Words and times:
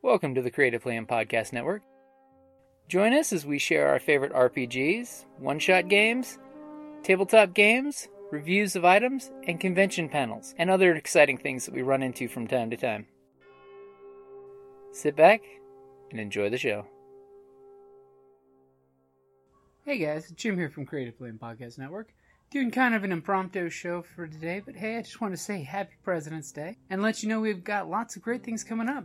Welcome 0.00 0.36
to 0.36 0.42
the 0.42 0.50
Creative 0.52 0.80
Play 0.80 0.96
and 0.96 1.08
Podcast 1.08 1.52
Network. 1.52 1.82
Join 2.88 3.12
us 3.12 3.32
as 3.32 3.44
we 3.44 3.58
share 3.58 3.88
our 3.88 3.98
favorite 3.98 4.32
RPGs, 4.32 5.24
one 5.38 5.58
shot 5.58 5.88
games, 5.88 6.38
tabletop 7.02 7.52
games, 7.52 8.06
reviews 8.30 8.76
of 8.76 8.84
items, 8.84 9.32
and 9.48 9.58
convention 9.58 10.08
panels, 10.08 10.54
and 10.56 10.70
other 10.70 10.94
exciting 10.94 11.36
things 11.36 11.66
that 11.66 11.74
we 11.74 11.82
run 11.82 12.04
into 12.04 12.28
from 12.28 12.46
time 12.46 12.70
to 12.70 12.76
time. 12.76 13.08
Sit 14.92 15.16
back 15.16 15.42
and 16.12 16.20
enjoy 16.20 16.48
the 16.48 16.58
show. 16.58 16.86
Hey 19.84 19.98
guys, 19.98 20.30
Jim 20.30 20.56
here 20.56 20.70
from 20.70 20.86
Creative 20.86 21.18
Play 21.18 21.30
and 21.30 21.40
Podcast 21.40 21.76
Network. 21.76 22.10
Doing 22.52 22.70
kind 22.70 22.94
of 22.94 23.02
an 23.02 23.10
impromptu 23.10 23.68
show 23.68 24.02
for 24.02 24.28
today, 24.28 24.62
but 24.64 24.76
hey, 24.76 24.96
I 24.98 25.02
just 25.02 25.20
want 25.20 25.34
to 25.34 25.42
say 25.42 25.64
Happy 25.64 25.96
President's 26.04 26.52
Day 26.52 26.76
and 26.88 27.02
let 27.02 27.24
you 27.24 27.28
know 27.28 27.40
we've 27.40 27.64
got 27.64 27.90
lots 27.90 28.14
of 28.14 28.22
great 28.22 28.44
things 28.44 28.62
coming 28.62 28.88
up. 28.88 29.04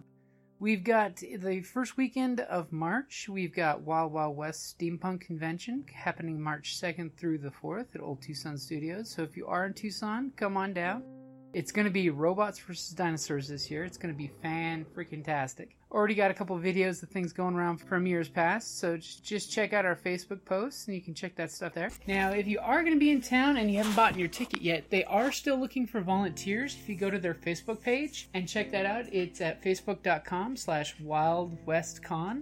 We've 0.64 0.86
got 0.86 1.18
the 1.18 1.60
first 1.60 1.98
weekend 1.98 2.40
of 2.40 2.72
March. 2.72 3.28
We've 3.28 3.54
got 3.54 3.82
Wild 3.82 4.14
Wild 4.14 4.38
West 4.38 4.80
Steampunk 4.80 5.20
Convention 5.20 5.84
happening 5.94 6.42
March 6.42 6.80
2nd 6.80 7.18
through 7.18 7.40
the 7.40 7.52
4th 7.52 7.94
at 7.96 8.00
Old 8.00 8.22
Tucson 8.22 8.58
Studios. 8.58 9.10
So 9.10 9.24
if 9.24 9.36
you 9.36 9.46
are 9.46 9.66
in 9.66 9.74
Tucson, 9.74 10.32
come 10.38 10.56
on 10.56 10.72
down. 10.72 11.04
It's 11.54 11.72
going 11.72 11.86
to 11.86 11.92
be 11.92 12.10
robots 12.10 12.58
versus 12.58 12.90
dinosaurs 12.90 13.48
this 13.48 13.70
year. 13.70 13.84
It's 13.84 13.98
going 13.98 14.12
to 14.12 14.18
be 14.18 14.32
fan 14.42 14.88
freaking 14.96 15.24
tastic. 15.24 15.78
Already 15.92 16.16
got 16.16 16.32
a 16.32 16.34
couple 16.34 16.58
videos 16.58 17.04
of 17.04 17.10
things 17.10 17.32
going 17.32 17.54
around 17.54 17.78
from 17.78 18.08
years 18.08 18.28
past, 18.28 18.80
so 18.80 18.98
just 18.98 19.52
check 19.52 19.74
out 19.74 19.86
our 19.86 19.96
Facebook 19.96 20.44
posts 20.44 20.88
and 20.88 20.96
you 20.96 21.02
can 21.04 21.14
check 21.14 21.36
that 21.36 21.52
stuff 21.52 21.76
there. 21.76 21.92
Now, 22.08 22.32
if 22.32 22.48
you 22.48 22.60
are 22.60 22.82
going 22.82 22.96
to 22.96 23.00
be 23.00 23.12
in 23.12 23.22
town 23.22 23.58
and 23.58 23.70
you 23.70 23.78
haven't 23.78 23.96
bought 23.96 24.18
your 24.18 24.28
ticket 24.28 24.64
yet, 24.64 24.90
they 24.90 25.04
are 25.04 25.32
still 25.32 25.60
looking 25.60 25.86
for 25.86 26.02
volunteers. 26.02 26.76
If 26.82 26.90
you 26.90 26.96
go 26.96 27.12
to 27.12 27.20
their 27.20 27.36
Facebook 27.36 27.82
page 27.82 28.30
and 28.34 28.50
check 28.50 28.72
that 28.72 28.88
out, 28.88 29.06
it's 29.14 29.40
at 29.40 29.64
facebook.com 29.64 30.58
slash 30.58 30.98
wildwestcon 30.98 32.42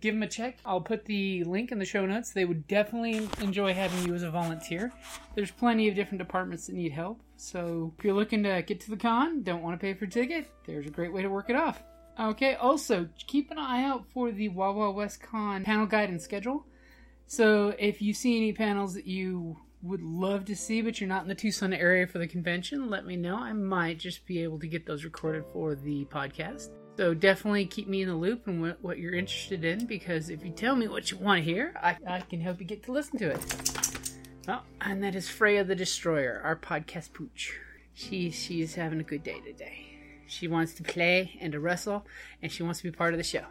give 0.00 0.14
them 0.14 0.22
a 0.22 0.28
check. 0.28 0.58
I'll 0.64 0.80
put 0.80 1.04
the 1.04 1.44
link 1.44 1.72
in 1.72 1.78
the 1.78 1.84
show 1.84 2.06
notes. 2.06 2.32
They 2.32 2.44
would 2.44 2.66
definitely 2.66 3.28
enjoy 3.40 3.74
having 3.74 4.06
you 4.06 4.14
as 4.14 4.22
a 4.22 4.30
volunteer. 4.30 4.92
There's 5.34 5.50
plenty 5.50 5.88
of 5.88 5.94
different 5.94 6.18
departments 6.18 6.66
that 6.66 6.74
need 6.74 6.92
help. 6.92 7.20
So 7.36 7.92
if 7.98 8.04
you're 8.04 8.14
looking 8.14 8.42
to 8.42 8.62
get 8.62 8.80
to 8.80 8.90
the 8.90 8.96
con, 8.96 9.42
don't 9.42 9.62
want 9.62 9.78
to 9.78 9.84
pay 9.84 9.94
for 9.94 10.04
a 10.04 10.08
ticket, 10.08 10.50
there's 10.66 10.86
a 10.86 10.90
great 10.90 11.12
way 11.12 11.22
to 11.22 11.28
work 11.28 11.50
it 11.50 11.56
off. 11.56 11.82
Okay, 12.18 12.54
also 12.54 13.08
keep 13.26 13.50
an 13.50 13.58
eye 13.58 13.84
out 13.84 14.04
for 14.12 14.30
the 14.30 14.48
Wild 14.50 14.94
West 14.94 15.22
Con 15.22 15.64
panel 15.64 15.86
guide 15.86 16.10
and 16.10 16.20
schedule. 16.20 16.66
So 17.26 17.74
if 17.78 18.02
you 18.02 18.12
see 18.12 18.36
any 18.36 18.52
panels 18.52 18.94
that 18.94 19.06
you 19.06 19.56
would 19.82 20.02
love 20.02 20.44
to 20.46 20.56
see, 20.56 20.82
but 20.82 21.00
you're 21.00 21.08
not 21.08 21.22
in 21.22 21.28
the 21.28 21.34
Tucson 21.34 21.72
area 21.72 22.06
for 22.06 22.18
the 22.18 22.26
convention, 22.26 22.90
let 22.90 23.06
me 23.06 23.16
know. 23.16 23.36
I 23.36 23.52
might 23.52 23.98
just 23.98 24.26
be 24.26 24.42
able 24.42 24.58
to 24.58 24.66
get 24.66 24.84
those 24.84 25.04
recorded 25.04 25.44
for 25.52 25.74
the 25.74 26.04
podcast. 26.06 26.79
So 27.00 27.14
definitely 27.14 27.64
keep 27.64 27.88
me 27.88 28.02
in 28.02 28.08
the 28.08 28.14
loop 28.14 28.46
and 28.46 28.60
what, 28.60 28.84
what 28.84 28.98
you're 28.98 29.14
interested 29.14 29.64
in 29.64 29.86
because 29.86 30.28
if 30.28 30.44
you 30.44 30.50
tell 30.50 30.76
me 30.76 30.86
what 30.86 31.10
you 31.10 31.16
want 31.16 31.38
to 31.38 31.42
hear, 31.42 31.72
I, 31.82 31.96
I 32.06 32.20
can 32.20 32.42
help 32.42 32.60
you 32.60 32.66
get 32.66 32.82
to 32.82 32.92
listen 32.92 33.18
to 33.20 33.30
it. 33.30 34.10
Oh, 34.46 34.60
and 34.82 35.02
that 35.02 35.14
is 35.14 35.26
Freya 35.26 35.64
the 35.64 35.74
Destroyer, 35.74 36.42
our 36.44 36.56
podcast 36.56 37.14
pooch. 37.14 37.58
She 37.94 38.30
she's 38.30 38.74
having 38.74 39.00
a 39.00 39.02
good 39.02 39.22
day 39.22 39.40
today. 39.40 39.96
She 40.26 40.46
wants 40.46 40.74
to 40.74 40.82
play 40.82 41.38
and 41.40 41.54
to 41.54 41.58
wrestle, 41.60 42.04
and 42.42 42.52
she 42.52 42.62
wants 42.62 42.80
to 42.80 42.90
be 42.90 42.94
part 42.94 43.14
of 43.14 43.18
the 43.18 43.24
show. 43.24 43.46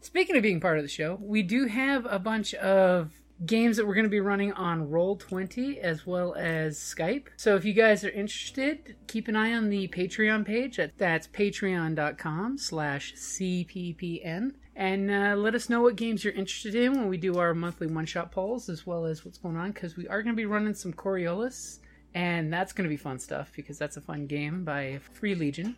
Speaking 0.00 0.36
of 0.36 0.44
being 0.44 0.60
part 0.60 0.78
of 0.78 0.84
the 0.84 0.88
show, 0.88 1.18
we 1.20 1.42
do 1.42 1.66
have 1.66 2.06
a 2.08 2.20
bunch 2.20 2.54
of 2.54 3.10
games 3.44 3.76
that 3.76 3.86
we're 3.86 3.94
going 3.94 4.04
to 4.04 4.10
be 4.10 4.20
running 4.20 4.52
on 4.52 4.88
Roll20 4.88 5.78
as 5.78 6.06
well 6.06 6.34
as 6.34 6.78
Skype. 6.78 7.26
So 7.36 7.56
if 7.56 7.64
you 7.64 7.72
guys 7.72 8.04
are 8.04 8.10
interested, 8.10 8.96
keep 9.06 9.28
an 9.28 9.36
eye 9.36 9.52
on 9.52 9.68
the 9.68 9.88
Patreon 9.88 10.44
page. 10.46 10.78
That's 10.98 11.26
patreon.com 11.28 12.58
slash 12.58 13.14
CPPN. 13.14 14.52
And 14.74 15.10
uh, 15.10 15.34
let 15.36 15.54
us 15.54 15.68
know 15.68 15.82
what 15.82 15.96
games 15.96 16.24
you're 16.24 16.32
interested 16.32 16.74
in 16.74 16.92
when 16.92 17.08
we 17.08 17.18
do 17.18 17.38
our 17.38 17.52
monthly 17.52 17.88
one-shot 17.88 18.32
polls 18.32 18.68
as 18.68 18.86
well 18.86 19.04
as 19.04 19.24
what's 19.24 19.38
going 19.38 19.56
on 19.56 19.72
because 19.72 19.96
we 19.96 20.08
are 20.08 20.22
going 20.22 20.34
to 20.34 20.40
be 20.40 20.46
running 20.46 20.74
some 20.74 20.92
Coriolis. 20.92 21.80
And 22.14 22.52
that's 22.52 22.72
going 22.72 22.84
to 22.84 22.90
be 22.90 22.96
fun 22.96 23.18
stuff 23.18 23.52
because 23.54 23.78
that's 23.78 23.96
a 23.96 24.00
fun 24.00 24.26
game 24.26 24.64
by 24.64 25.00
Free 25.14 25.34
League. 25.34 25.74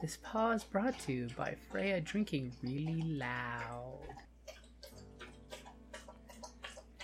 This 0.00 0.18
pause 0.22 0.62
brought 0.62 0.96
to 1.00 1.12
you 1.12 1.28
by 1.36 1.56
Freya 1.70 2.00
drinking 2.00 2.52
really 2.62 3.02
loud. 3.02 4.27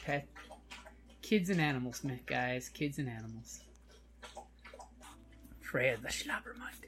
Pet. 0.04 0.28
Kids 1.22 1.48
and 1.48 1.60
animals, 1.60 2.02
guys. 2.26 2.68
Kids 2.68 2.98
and 2.98 3.08
animals. 3.08 3.60
Freya 5.60 5.96
the 6.00 6.08
Schlabbermund. 6.08 6.84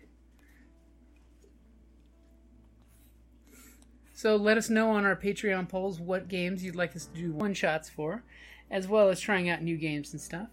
So 4.13 4.37
let 4.37 4.57
us 4.57 4.71
know 4.71 4.91
on 4.91 5.05
our 5.05 5.17
Patreon 5.17 5.69
polls 5.69 6.01
what 6.01 6.29
games 6.29 6.65
you'd 6.65 6.75
like 6.75 6.97
us 6.97 7.05
to 7.07 7.21
do 7.21 7.33
one 7.33 7.53
shots 7.53 7.91
for, 7.91 8.23
as 8.71 8.89
well 8.89 9.11
as 9.11 9.21
trying 9.21 9.51
out 9.51 9.63
new 9.63 9.77
games 9.77 10.13
and 10.13 10.21
stuff. 10.21 10.49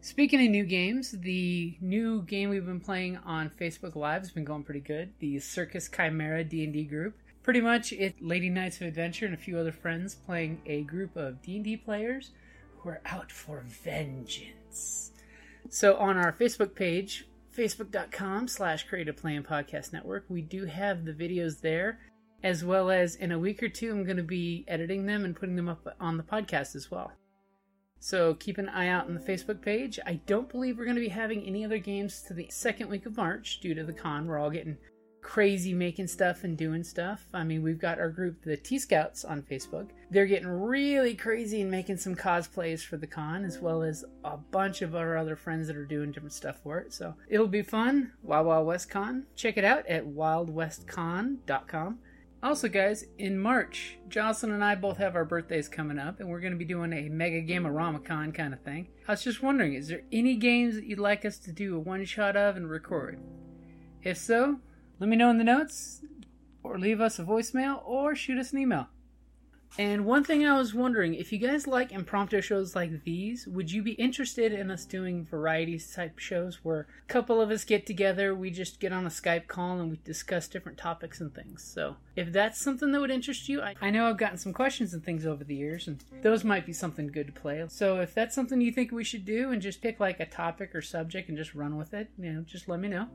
Speaking 0.00 0.44
of 0.44 0.50
new 0.50 0.64
games, 0.64 1.12
the 1.12 1.76
new 1.80 2.22
game 2.22 2.50
we've 2.50 2.66
been 2.66 2.80
playing 2.80 3.16
on 3.24 3.50
Facebook 3.50 3.96
Live 3.96 4.20
has 4.22 4.30
been 4.30 4.44
going 4.44 4.62
pretty 4.62 4.80
good. 4.80 5.12
The 5.20 5.38
Circus 5.38 5.88
Chimera 5.88 6.44
D&D 6.44 6.84
group 6.84 7.16
pretty 7.48 7.62
much 7.62 7.94
it's 7.94 8.20
Lady 8.20 8.50
Knights 8.50 8.78
of 8.82 8.86
Adventure 8.86 9.24
and 9.24 9.32
a 9.32 9.38
few 9.38 9.56
other 9.56 9.72
friends 9.72 10.14
playing 10.14 10.60
a 10.66 10.82
group 10.82 11.16
of 11.16 11.40
D&D 11.40 11.78
players 11.78 12.32
who 12.76 12.90
are 12.90 13.00
out 13.06 13.32
for 13.32 13.64
vengeance. 13.64 15.12
So 15.70 15.96
on 15.96 16.18
our 16.18 16.30
Facebook 16.30 16.74
page, 16.74 17.26
facebook.com 17.56 18.48
slash 18.48 18.86
creative 18.86 19.16
plan 19.16 19.44
podcast 19.44 19.94
network, 19.94 20.26
we 20.28 20.42
do 20.42 20.66
have 20.66 21.06
the 21.06 21.14
videos 21.14 21.62
there, 21.62 22.00
as 22.42 22.66
well 22.66 22.90
as 22.90 23.16
in 23.16 23.32
a 23.32 23.38
week 23.38 23.62
or 23.62 23.70
two, 23.70 23.92
I'm 23.92 24.04
going 24.04 24.18
to 24.18 24.22
be 24.22 24.66
editing 24.68 25.06
them 25.06 25.24
and 25.24 25.34
putting 25.34 25.56
them 25.56 25.70
up 25.70 25.96
on 25.98 26.18
the 26.18 26.22
podcast 26.22 26.76
as 26.76 26.90
well. 26.90 27.12
So 27.98 28.34
keep 28.34 28.58
an 28.58 28.68
eye 28.68 28.88
out 28.88 29.06
on 29.06 29.14
the 29.14 29.20
Facebook 29.20 29.62
page. 29.62 29.98
I 30.04 30.20
don't 30.26 30.50
believe 30.50 30.76
we're 30.76 30.84
going 30.84 30.96
to 30.96 31.00
be 31.00 31.08
having 31.08 31.46
any 31.46 31.64
other 31.64 31.78
games 31.78 32.20
to 32.28 32.34
the 32.34 32.48
second 32.50 32.90
week 32.90 33.06
of 33.06 33.16
March 33.16 33.60
due 33.60 33.72
to 33.72 33.84
the 33.84 33.94
con. 33.94 34.26
We're 34.26 34.38
all 34.38 34.50
getting 34.50 34.76
crazy 35.20 35.72
making 35.72 36.06
stuff 36.06 36.44
and 36.44 36.56
doing 36.56 36.82
stuff. 36.84 37.26
I 37.34 37.44
mean, 37.44 37.62
we've 37.62 37.78
got 37.80 37.98
our 37.98 38.10
group, 38.10 38.42
the 38.42 38.56
T 38.56 38.78
Scouts, 38.78 39.24
on 39.24 39.42
Facebook. 39.42 39.88
They're 40.10 40.26
getting 40.26 40.48
really 40.48 41.14
crazy 41.14 41.60
and 41.60 41.70
making 41.70 41.98
some 41.98 42.14
cosplays 42.14 42.84
for 42.84 42.96
the 42.96 43.06
con, 43.06 43.44
as 43.44 43.58
well 43.58 43.82
as 43.82 44.04
a 44.24 44.36
bunch 44.36 44.82
of 44.82 44.94
our 44.94 45.16
other 45.16 45.36
friends 45.36 45.66
that 45.66 45.76
are 45.76 45.84
doing 45.84 46.12
different 46.12 46.32
stuff 46.32 46.62
for 46.62 46.78
it. 46.78 46.92
So 46.92 47.14
it'll 47.28 47.46
be 47.46 47.62
fun. 47.62 48.12
Wild 48.22 48.46
Wild 48.46 48.66
West 48.66 48.88
Con. 48.90 49.26
Check 49.36 49.56
it 49.56 49.64
out 49.64 49.86
at 49.86 50.06
wildwestcon.com. 50.06 51.98
Also, 52.40 52.68
guys, 52.68 53.04
in 53.18 53.36
March, 53.36 53.98
Jocelyn 54.08 54.52
and 54.52 54.62
I 54.62 54.76
both 54.76 54.98
have 54.98 55.16
our 55.16 55.24
birthdays 55.24 55.68
coming 55.68 55.98
up, 55.98 56.20
and 56.20 56.28
we're 56.28 56.38
going 56.38 56.52
to 56.52 56.58
be 56.58 56.64
doing 56.64 56.92
a 56.92 57.08
Mega 57.08 57.42
Gamerama 57.42 58.04
Con 58.04 58.30
kind 58.30 58.54
of 58.54 58.60
thing. 58.60 58.86
I 59.08 59.12
was 59.12 59.24
just 59.24 59.42
wondering, 59.42 59.74
is 59.74 59.88
there 59.88 60.02
any 60.12 60.36
games 60.36 60.76
that 60.76 60.84
you'd 60.84 61.00
like 61.00 61.24
us 61.24 61.38
to 61.38 61.50
do 61.50 61.74
a 61.74 61.80
one 61.80 62.04
shot 62.04 62.36
of 62.36 62.56
and 62.56 62.70
record? 62.70 63.18
If 64.04 64.18
so, 64.18 64.60
let 64.98 65.08
me 65.08 65.16
know 65.16 65.30
in 65.30 65.38
the 65.38 65.44
notes, 65.44 66.02
or 66.62 66.78
leave 66.78 67.00
us 67.00 67.18
a 67.18 67.24
voicemail, 67.24 67.82
or 67.84 68.14
shoot 68.14 68.38
us 68.38 68.52
an 68.52 68.58
email. 68.58 68.88
And 69.76 70.04
one 70.04 70.24
thing 70.24 70.46
I 70.46 70.56
was 70.56 70.74
wondering, 70.74 71.14
if 71.14 71.30
you 71.30 71.38
guys 71.38 71.66
like 71.66 71.92
impromptu 71.92 72.40
shows 72.40 72.74
like 72.74 73.04
these, 73.04 73.46
would 73.46 73.70
you 73.70 73.82
be 73.82 73.92
interested 73.92 74.52
in 74.52 74.70
us 74.70 74.84
doing 74.84 75.24
varieties 75.24 75.92
type 75.94 76.18
shows 76.18 76.64
where 76.64 76.88
a 77.04 77.12
couple 77.12 77.40
of 77.40 77.50
us 77.50 77.64
get 77.64 77.86
together, 77.86 78.34
we 78.34 78.50
just 78.50 78.80
get 78.80 78.92
on 78.92 79.06
a 79.06 79.10
Skype 79.10 79.46
call 79.46 79.78
and 79.78 79.90
we 79.90 80.00
discuss 80.04 80.48
different 80.48 80.78
topics 80.78 81.20
and 81.20 81.34
things? 81.34 81.62
So, 81.62 81.96
if 82.16 82.32
that's 82.32 82.60
something 82.60 82.90
that 82.92 83.00
would 83.00 83.10
interest 83.10 83.48
you, 83.48 83.60
I, 83.60 83.74
I 83.80 83.90
know 83.90 84.08
I've 84.08 84.16
gotten 84.16 84.38
some 84.38 84.52
questions 84.52 84.94
and 84.94 85.04
things 85.04 85.26
over 85.26 85.44
the 85.44 85.54
years, 85.54 85.86
and 85.86 86.02
those 86.22 86.42
might 86.44 86.66
be 86.66 86.72
something 86.72 87.06
good 87.08 87.26
to 87.26 87.40
play. 87.40 87.64
So, 87.68 88.00
if 88.00 88.14
that's 88.14 88.34
something 88.34 88.60
you 88.60 88.72
think 88.72 88.90
we 88.90 89.04
should 89.04 89.24
do 89.24 89.52
and 89.52 89.62
just 89.62 89.82
pick 89.82 90.00
like 90.00 90.18
a 90.18 90.26
topic 90.26 90.74
or 90.74 90.82
subject 90.82 91.28
and 91.28 91.38
just 91.38 91.54
run 91.54 91.76
with 91.76 91.94
it, 91.94 92.08
you 92.18 92.32
know, 92.32 92.42
just 92.42 92.68
let 92.68 92.80
me 92.80 92.88
know. 92.88 93.08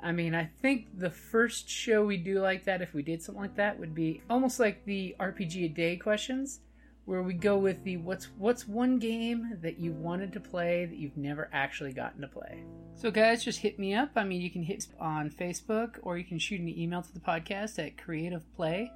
I 0.00 0.12
mean, 0.12 0.34
I 0.34 0.48
think 0.62 0.98
the 0.98 1.10
first 1.10 1.68
show 1.68 2.04
we 2.04 2.16
do 2.16 2.40
like 2.40 2.64
that, 2.64 2.82
if 2.82 2.94
we 2.94 3.02
did 3.02 3.22
something 3.22 3.42
like 3.42 3.56
that, 3.56 3.78
would 3.78 3.94
be 3.94 4.22
almost 4.30 4.60
like 4.60 4.84
the 4.84 5.16
RPG 5.18 5.64
a 5.64 5.68
day 5.68 5.96
questions, 5.96 6.60
where 7.04 7.22
we 7.22 7.34
go 7.34 7.58
with 7.58 7.82
the 7.84 7.96
what's 7.96 8.26
what's 8.38 8.68
one 8.68 8.98
game 8.98 9.58
that 9.60 9.78
you 9.78 9.92
wanted 9.92 10.32
to 10.34 10.40
play 10.40 10.84
that 10.84 10.96
you've 10.96 11.16
never 11.16 11.48
actually 11.52 11.92
gotten 11.92 12.20
to 12.20 12.28
play. 12.28 12.62
So 12.94 13.10
guys, 13.10 13.44
just 13.44 13.60
hit 13.60 13.78
me 13.78 13.94
up. 13.94 14.10
I 14.14 14.24
mean, 14.24 14.40
you 14.40 14.50
can 14.50 14.62
hit 14.62 14.86
on 15.00 15.30
Facebook 15.30 15.98
or 16.02 16.16
you 16.16 16.24
can 16.24 16.38
shoot 16.38 16.60
an 16.60 16.68
email 16.68 17.02
to 17.02 17.12
the 17.12 17.20
podcast 17.20 17.84
at 17.84 17.96
Creative 17.96 18.44
Play 18.54 18.92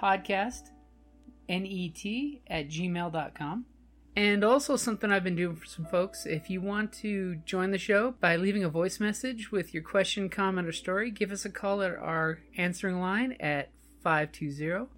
Podcast 0.00 0.70
net 1.48 2.40
at 2.48 2.68
gmail.com. 2.68 3.66
And 4.18 4.42
also, 4.42 4.74
something 4.74 5.12
I've 5.12 5.22
been 5.22 5.36
doing 5.36 5.54
for 5.54 5.64
some 5.64 5.84
folks 5.84 6.26
if 6.26 6.50
you 6.50 6.60
want 6.60 6.92
to 6.94 7.36
join 7.46 7.70
the 7.70 7.78
show 7.78 8.16
by 8.20 8.34
leaving 8.34 8.64
a 8.64 8.68
voice 8.68 8.98
message 8.98 9.52
with 9.52 9.72
your 9.72 9.84
question, 9.84 10.28
comment, 10.28 10.66
or 10.66 10.72
story, 10.72 11.12
give 11.12 11.30
us 11.30 11.44
a 11.44 11.50
call 11.50 11.82
at 11.82 11.94
our 11.94 12.40
answering 12.56 12.98
line 12.98 13.36
at 13.38 13.70
520 14.02 14.88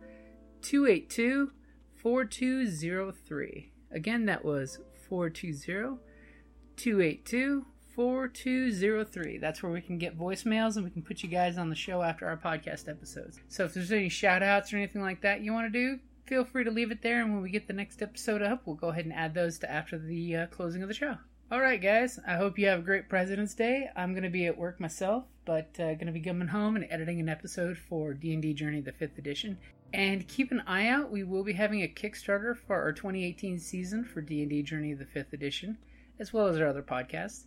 282 0.63 1.51
4203. 1.97 3.73
Again, 3.93 4.25
that 4.25 4.43
was 4.43 4.79
420 5.07 5.99
282 6.79 7.67
4203. 7.95 9.37
That's 9.37 9.63
where 9.63 9.71
we 9.71 9.83
can 9.83 9.99
get 9.99 10.19
voicemails 10.19 10.77
and 10.77 10.85
we 10.87 10.91
can 10.91 11.03
put 11.03 11.23
you 11.23 11.29
guys 11.29 11.59
on 11.59 11.69
the 11.69 11.77
show 11.77 12.01
after 12.01 12.27
our 12.27 12.39
podcast 12.39 12.89
episodes. 12.89 13.39
So 13.49 13.65
if 13.65 13.75
there's 13.75 13.93
any 13.93 14.09
shout 14.09 14.43
outs 14.43 14.73
or 14.73 14.79
anything 14.79 15.03
like 15.03 15.21
that 15.21 15.43
you 15.43 15.53
want 15.53 15.71
to 15.71 15.79
do, 15.79 16.01
feel 16.31 16.45
free 16.45 16.63
to 16.63 16.71
leave 16.71 16.93
it 16.93 17.03
there. 17.03 17.21
And 17.21 17.33
when 17.33 17.43
we 17.43 17.51
get 17.51 17.67
the 17.67 17.73
next 17.73 18.01
episode 18.01 18.41
up, 18.41 18.63
we'll 18.65 18.77
go 18.77 18.91
ahead 18.91 19.05
and 19.05 19.13
add 19.13 19.35
those 19.35 19.59
to 19.59 19.71
after 19.71 19.99
the 19.99 20.37
uh, 20.37 20.47
closing 20.47 20.81
of 20.81 20.87
the 20.87 20.95
show. 20.95 21.17
All 21.51 21.61
right, 21.61 21.83
guys. 21.83 22.21
I 22.25 22.37
hope 22.37 22.57
you 22.57 22.69
have 22.69 22.79
a 22.79 22.83
great 22.83 23.09
President's 23.09 23.55
Day. 23.55 23.89
I'm 23.97 24.13
going 24.13 24.23
to 24.23 24.31
be 24.31 24.47
at 24.47 24.57
work 24.57 24.79
myself, 24.79 25.25
but 25.45 25.71
uh, 25.81 25.95
going 25.95 26.07
to 26.07 26.13
be 26.13 26.21
coming 26.21 26.47
home 26.47 26.77
and 26.77 26.87
editing 26.89 27.19
an 27.19 27.29
episode 27.29 27.77
for 27.77 28.15
D&D 28.15 28.55
Journey 28.55 28.81
the 28.81 28.93
5th 28.93 29.19
edition. 29.19 29.59
And 29.93 30.29
keep 30.29 30.53
an 30.53 30.63
eye 30.69 30.87
out. 30.87 31.11
We 31.11 31.25
will 31.25 31.43
be 31.43 31.55
having 31.55 31.83
a 31.83 31.89
Kickstarter 31.89 32.57
for 32.57 32.81
our 32.81 32.93
2018 32.93 33.59
season 33.59 34.05
for 34.05 34.21
D&D 34.21 34.63
Journey 34.63 34.95
the 34.95 35.07
5th 35.07 35.33
edition, 35.33 35.79
as 36.21 36.33
well 36.33 36.47
as 36.47 36.61
our 36.61 36.69
other 36.69 36.85
podcasts. 36.85 37.47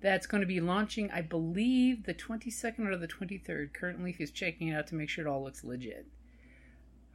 That's 0.00 0.26
going 0.26 0.40
to 0.40 0.48
be 0.48 0.60
launching, 0.60 1.12
I 1.12 1.22
believe, 1.22 2.06
the 2.06 2.14
22nd 2.14 2.88
or 2.88 2.96
the 2.96 3.06
23rd. 3.06 3.72
Currently, 3.72 4.16
he's 4.18 4.32
checking 4.32 4.66
it 4.66 4.74
out 4.74 4.88
to 4.88 4.96
make 4.96 5.10
sure 5.10 5.24
it 5.24 5.30
all 5.30 5.44
looks 5.44 5.62
legit. 5.62 6.08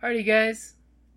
Alrighty, 0.01 0.25
guys. 0.25 0.75